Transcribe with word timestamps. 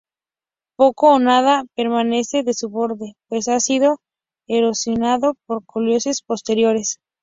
Poco 0.75 1.13
o 1.13 1.19
nada 1.19 1.63
permanece 1.75 2.41
de 2.41 2.55
su 2.55 2.69
borde, 2.69 3.13
pues 3.27 3.47
ha 3.49 3.59
sido 3.59 3.99
erosionado 4.47 5.35
por 5.45 5.63
colisiones 5.63 6.23
posteriores. 6.23 6.99